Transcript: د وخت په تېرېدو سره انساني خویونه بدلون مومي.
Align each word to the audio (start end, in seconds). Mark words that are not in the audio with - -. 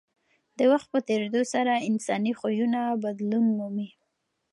د 0.57 0.59
وخت 0.71 0.87
په 0.93 0.99
تېرېدو 1.07 1.41
سره 1.53 1.83
انساني 1.89 2.33
خویونه 2.39 2.81
بدلون 3.03 3.45
مومي. 3.57 3.89